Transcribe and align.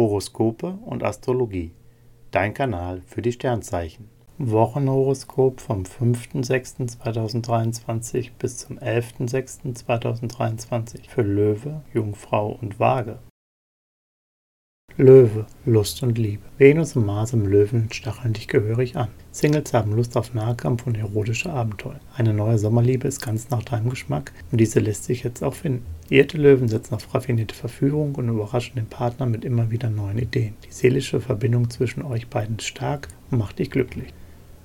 Horoskope 0.00 0.78
und 0.86 1.04
Astrologie. 1.04 1.72
Dein 2.30 2.54
Kanal 2.54 3.02
für 3.04 3.20
die 3.20 3.32
Sternzeichen. 3.32 4.08
Wochenhoroskop 4.38 5.60
vom 5.60 5.82
5.6.2023 5.82 8.30
bis 8.38 8.56
zum 8.56 8.78
11.6.2023 8.78 11.10
für 11.10 11.20
Löwe, 11.20 11.82
Jungfrau 11.92 12.56
und 12.62 12.80
Waage. 12.80 13.18
Löwe, 15.00 15.46
Lust 15.64 16.02
und 16.02 16.18
Liebe. 16.18 16.42
Venus 16.58 16.94
und 16.94 17.06
Mars 17.06 17.32
im 17.32 17.46
Löwen 17.46 17.88
stacheln 17.90 18.34
dich 18.34 18.48
gehörig 18.48 18.96
an. 18.96 19.08
Singles 19.30 19.72
haben 19.72 19.96
Lust 19.96 20.14
auf 20.14 20.34
Nahkampf 20.34 20.86
und 20.86 20.98
erotische 20.98 21.50
Abenteuer. 21.50 21.98
Eine 22.14 22.34
neue 22.34 22.58
Sommerliebe 22.58 23.08
ist 23.08 23.22
ganz 23.22 23.48
nach 23.48 23.62
deinem 23.62 23.88
Geschmack 23.88 24.32
und 24.52 24.60
diese 24.60 24.78
lässt 24.78 25.04
sich 25.04 25.22
jetzt 25.22 25.42
auch 25.42 25.54
finden. 25.54 25.86
Irrte 26.10 26.36
Löwen 26.36 26.68
setzen 26.68 26.92
auf 26.94 27.14
raffinierte 27.14 27.54
Verführung 27.54 28.14
und 28.16 28.28
überraschen 28.28 28.74
den 28.76 28.88
Partner 28.88 29.24
mit 29.24 29.42
immer 29.46 29.70
wieder 29.70 29.88
neuen 29.88 30.18
Ideen. 30.18 30.52
Die 30.66 30.72
seelische 30.72 31.22
Verbindung 31.22 31.70
zwischen 31.70 32.02
euch 32.02 32.28
beiden 32.28 32.58
ist 32.58 32.66
stark 32.66 33.08
und 33.30 33.38
macht 33.38 33.58
dich 33.58 33.70
glücklich. 33.70 34.12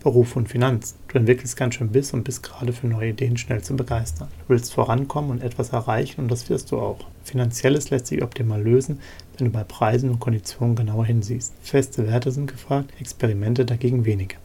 Beruf 0.00 0.36
und 0.36 0.48
Finanzen. 0.48 0.96
Du 1.08 1.18
entwickelst 1.18 1.56
ganz 1.56 1.74
schön 1.74 1.90
Biss 1.90 2.12
und 2.12 2.24
bist 2.24 2.42
gerade 2.42 2.72
für 2.72 2.86
neue 2.86 3.10
Ideen 3.10 3.36
schnell 3.36 3.62
zu 3.62 3.76
begeistern. 3.76 4.28
Du 4.40 4.54
willst 4.54 4.72
vorankommen 4.72 5.30
und 5.30 5.42
etwas 5.42 5.70
erreichen 5.70 6.20
und 6.20 6.30
das 6.30 6.48
wirst 6.48 6.70
du 6.70 6.78
auch. 6.78 7.06
Finanzielles 7.24 7.90
lässt 7.90 8.06
sich 8.06 8.22
optimal 8.22 8.62
lösen, 8.62 9.00
wenn 9.36 9.46
du 9.46 9.52
bei 9.52 9.64
Preisen 9.64 10.10
und 10.10 10.20
Konditionen 10.20 10.76
genauer 10.76 11.06
hinsiehst. 11.06 11.52
Feste 11.62 12.06
Werte 12.06 12.30
sind 12.30 12.46
gefragt, 12.50 12.92
Experimente 13.00 13.64
dagegen 13.64 14.04
weniger. 14.04 14.36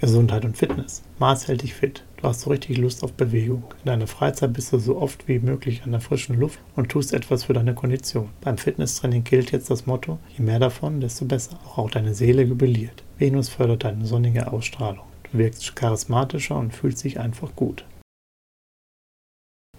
Gesundheit 0.00 0.46
und 0.46 0.56
Fitness. 0.56 1.02
Mars 1.18 1.46
hält 1.46 1.62
dich 1.62 1.74
fit. 1.74 2.04
Du 2.16 2.28
hast 2.28 2.40
so 2.40 2.50
richtig 2.50 2.78
Lust 2.78 3.04
auf 3.04 3.12
Bewegung. 3.12 3.64
In 3.80 3.86
deiner 3.86 4.06
Freizeit 4.06 4.54
bist 4.54 4.72
du 4.72 4.78
so 4.78 4.96
oft 4.96 5.28
wie 5.28 5.38
möglich 5.38 5.82
an 5.84 5.90
der 5.90 6.00
frischen 6.00 6.40
Luft 6.40 6.58
und 6.74 6.88
tust 6.88 7.12
etwas 7.12 7.44
für 7.44 7.52
deine 7.52 7.74
Kondition. 7.74 8.30
Beim 8.40 8.56
Fitnesstraining 8.56 9.24
gilt 9.24 9.52
jetzt 9.52 9.70
das 9.70 9.84
Motto, 9.84 10.18
je 10.36 10.44
mehr 10.44 10.58
davon, 10.58 11.00
desto 11.00 11.26
besser. 11.26 11.58
Auch, 11.64 11.78
auch 11.78 11.90
deine 11.90 12.14
Seele 12.14 12.42
jubiliert. 12.42 13.04
Venus 13.18 13.50
fördert 13.50 13.84
deine 13.84 14.06
sonnige 14.06 14.50
Ausstrahlung. 14.50 15.04
Du 15.30 15.38
wirkst 15.38 15.76
charismatischer 15.76 16.56
und 16.56 16.74
fühlst 16.74 17.04
dich 17.04 17.20
einfach 17.20 17.54
gut. 17.54 17.84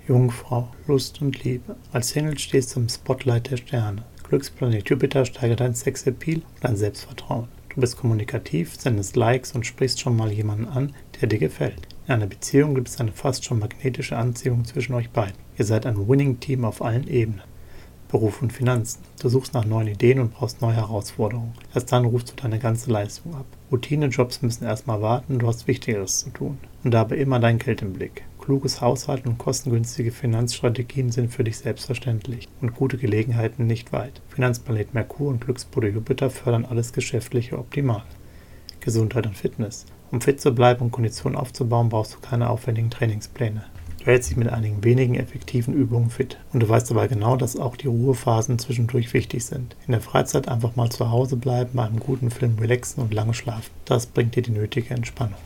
Jungfrau, 0.07 0.69
Lust 0.87 1.21
und 1.21 1.43
Liebe. 1.43 1.75
Als 1.91 2.09
Single 2.09 2.37
stehst 2.37 2.75
du 2.75 2.79
im 2.79 2.89
Spotlight 2.89 3.49
der 3.49 3.57
Sterne. 3.57 4.03
Glücksplanet 4.23 4.89
Jupiter 4.89 5.25
steigert 5.25 5.59
dein 5.59 5.75
Sexappeal 5.75 6.37
und 6.37 6.63
dein 6.63 6.77
Selbstvertrauen. 6.77 7.47
Du 7.73 7.79
bist 7.79 7.95
kommunikativ, 7.95 8.75
sendest 8.77 9.15
Likes 9.15 9.53
und 9.53 9.65
sprichst 9.65 10.01
schon 10.01 10.17
mal 10.17 10.29
jemanden 10.29 10.67
an, 10.67 10.93
der 11.19 11.29
dir 11.29 11.39
gefällt. 11.39 11.87
In 12.05 12.15
einer 12.15 12.27
Beziehung 12.27 12.75
gibt 12.75 12.89
es 12.89 12.99
eine 12.99 13.13
fast 13.13 13.45
schon 13.45 13.59
magnetische 13.59 14.17
Anziehung 14.17 14.65
zwischen 14.65 14.93
euch 14.93 15.09
beiden. 15.09 15.37
Ihr 15.57 15.63
seid 15.63 15.85
ein 15.85 16.09
Winning-Team 16.09 16.65
auf 16.65 16.81
allen 16.81 17.07
Ebenen. 17.07 17.43
Beruf 18.09 18.41
und 18.41 18.51
Finanzen. 18.51 19.03
Du 19.21 19.29
suchst 19.29 19.53
nach 19.53 19.63
neuen 19.63 19.87
Ideen 19.87 20.19
und 20.19 20.33
brauchst 20.33 20.61
neue 20.61 20.75
Herausforderungen. 20.75 21.53
Erst 21.73 21.93
dann 21.93 22.03
rufst 22.03 22.31
du 22.31 22.35
deine 22.35 22.59
ganze 22.59 22.91
Leistung 22.91 23.35
ab. 23.35 23.45
Routine-Jobs 23.71 24.41
müssen 24.41 24.65
erstmal 24.65 25.01
warten, 25.01 25.39
du 25.39 25.47
hast 25.47 25.65
Wichtigeres 25.67 26.19
zu 26.19 26.29
tun. 26.31 26.57
Und 26.83 26.91
dabei 26.91 27.15
immer 27.15 27.39
dein 27.39 27.57
Geld 27.57 27.81
im 27.81 27.93
Blick. 27.93 28.23
Kluges 28.41 28.81
Haushalten 28.81 29.29
und 29.29 29.37
kostengünstige 29.37 30.11
Finanzstrategien 30.11 31.11
sind 31.11 31.31
für 31.31 31.43
dich 31.43 31.59
selbstverständlich 31.59 32.49
und 32.59 32.75
gute 32.75 32.97
Gelegenheiten 32.97 33.67
nicht 33.67 33.93
weit. 33.93 34.21
Finanzplanet 34.29 34.93
Merkur 34.93 35.29
und 35.29 35.41
Glücksbude 35.41 35.89
Jupiter 35.89 36.29
fördern 36.29 36.65
alles 36.65 36.91
Geschäftliche 36.91 37.57
optimal. 37.57 38.03
Gesundheit 38.79 39.27
und 39.27 39.37
Fitness. 39.37 39.85
Um 40.11 40.19
fit 40.19 40.41
zu 40.41 40.53
bleiben 40.53 40.81
und 40.81 40.91
Kondition 40.91 41.35
aufzubauen, 41.35 41.89
brauchst 41.89 42.15
du 42.15 42.19
keine 42.19 42.49
aufwendigen 42.49 42.89
Trainingspläne. 42.89 43.63
Du 43.99 44.07
hältst 44.07 44.31
dich 44.31 44.37
mit 44.37 44.49
einigen 44.49 44.83
wenigen 44.83 45.13
effektiven 45.13 45.75
Übungen 45.75 46.09
fit. 46.09 46.39
Und 46.51 46.63
du 46.63 46.67
weißt 46.67 46.89
aber 46.89 47.07
genau, 47.07 47.35
dass 47.35 47.55
auch 47.55 47.77
die 47.77 47.87
Ruhephasen 47.87 48.57
zwischendurch 48.57 49.13
wichtig 49.13 49.45
sind. 49.45 49.75
In 49.85 49.91
der 49.91 50.01
Freizeit 50.01 50.47
einfach 50.47 50.75
mal 50.75 50.89
zu 50.89 51.11
Hause 51.11 51.37
bleiben, 51.37 51.69
bei 51.75 51.85
einem 51.85 51.99
guten 51.99 52.31
Film 52.31 52.57
relaxen 52.57 53.03
und 53.03 53.13
lange 53.13 53.35
schlafen. 53.35 53.69
Das 53.85 54.07
bringt 54.07 54.35
dir 54.35 54.41
die 54.41 54.51
nötige 54.51 54.95
Entspannung. 54.95 55.37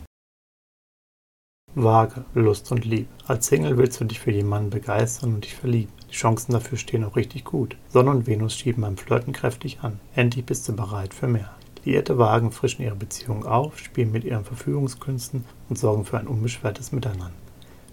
Waage, 1.78 2.24
Lust 2.34 2.72
und 2.72 2.86
Liebe. 2.86 3.10
Als 3.28 3.48
Single 3.48 3.78
willst 3.78 4.00
du 4.00 4.06
dich 4.06 4.22
für 4.22 4.32
jemanden 4.32 4.70
begeistern 4.70 5.34
und 5.34 5.44
dich 5.44 5.56
verlieben. 5.56 5.92
Die 6.10 6.16
Chancen 6.16 6.54
dafür 6.54 6.78
stehen 6.78 7.04
auch 7.04 7.18
richtig 7.18 7.44
gut. 7.44 7.76
Sonne 7.90 8.12
und 8.12 8.28
Venus 8.28 8.56
schieben 8.56 8.84
beim 8.84 8.96
Flirten 8.96 9.34
kräftig 9.34 9.80
an. 9.82 10.00
Endlich 10.16 10.46
bist 10.46 10.70
du 10.70 10.74
bereit 10.74 11.14
für 11.14 11.28
mehr. 11.28 11.54
Liierte 11.84 12.18
Wagen 12.18 12.54
frischen 12.54 12.86
ihre 12.86 12.96
Beziehung 12.96 13.46
auf, 13.46 13.78
spielen 13.78 14.14
mit 14.14 14.24
ihren 14.24 14.46
Verfügungskünsten 14.46 15.44
und 15.68 15.78
sorgen 15.78 16.06
für 16.06 16.18
ein 16.18 16.28
unbeschwertes 16.28 16.94
Miteinander. 16.94 17.32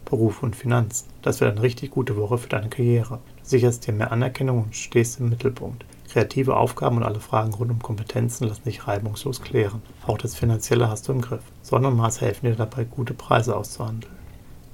Beruf 0.04 0.44
und 0.44 0.54
Finanzen. 0.54 1.08
Das 1.20 1.40
wird 1.40 1.50
eine 1.50 1.62
richtig 1.62 1.90
gute 1.90 2.16
Woche 2.16 2.38
für 2.38 2.48
deine 2.48 2.68
Karriere. 2.68 3.18
Du 3.42 3.48
sicherst 3.48 3.88
dir 3.88 3.92
mehr 3.92 4.12
Anerkennung 4.12 4.62
und 4.62 4.76
stehst 4.76 5.18
im 5.18 5.28
Mittelpunkt. 5.28 5.84
Kreative 6.12 6.58
Aufgaben 6.58 6.98
und 6.98 7.04
alle 7.04 7.20
Fragen 7.20 7.54
rund 7.54 7.70
um 7.70 7.78
Kompetenzen 7.78 8.46
lassen 8.46 8.64
sich 8.64 8.86
reibungslos 8.86 9.40
klären. 9.40 9.80
Auch 10.06 10.18
das 10.18 10.34
Finanzielle 10.34 10.90
hast 10.90 11.08
du 11.08 11.12
im 11.12 11.22
Griff. 11.22 11.40
Sonne 11.62 11.88
und 11.88 11.96
Mars 11.96 12.20
helfen 12.20 12.44
dir 12.44 12.54
dabei, 12.54 12.84
gute 12.84 13.14
Preise 13.14 13.56
auszuhandeln. 13.56 14.12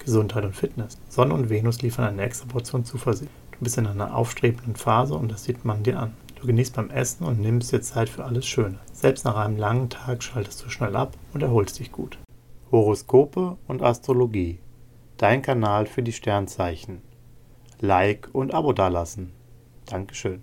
Gesundheit 0.01 0.45
und 0.45 0.57
Fitness. 0.57 0.99
Sonne 1.09 1.35
und 1.35 1.49
Venus 1.49 1.81
liefern 1.81 2.07
eine 2.07 2.23
extra 2.23 2.49
Portion 2.49 2.85
Zuversicht. 2.85 3.31
Du 3.53 3.59
bist 3.61 3.79
in 3.79 3.87
einer 3.87 4.17
aufstrebenden 4.17 4.75
Phase 4.75 5.15
und 5.15 5.31
das 5.31 5.45
sieht 5.45 5.65
man 5.65 5.85
dir 5.85 6.01
an. 6.01 6.17
Du 6.41 6.47
genießt 6.49 6.75
beim 6.75 6.91
Essen 6.91 7.25
und 7.25 7.39
nimmst 7.39 7.71
dir 7.71 7.83
Zeit 7.83 8.09
für 8.09 8.25
alles 8.25 8.45
Schöne. 8.45 8.81
Selbst 8.93 9.25
nach 9.25 9.37
einem 9.37 9.59
langen 9.59 9.91
Tag 9.91 10.25
schaltest 10.25 10.65
du 10.65 10.71
schnell 10.71 10.97
ab 10.97 11.17
und 11.35 11.45
erholst 11.45 11.79
dich 11.79 11.93
gut. 11.93 12.19
Horoskope 12.73 13.57
und 13.69 13.81
Astrologie. 13.81 14.59
Dein 15.19 15.43
Kanal 15.43 15.87
für 15.87 16.03
die 16.03 16.13
Sternzeichen. 16.13 17.01
Like 17.79 18.29
und 18.33 18.53
Abo 18.55 18.73
dalassen. 18.73 19.31
Dankeschön. 19.87 20.43